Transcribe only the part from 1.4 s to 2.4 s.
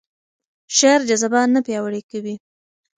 نه پیاوړې کوي.